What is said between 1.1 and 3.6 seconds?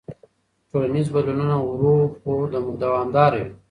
بدلونونه ورو خو دوامداره وي.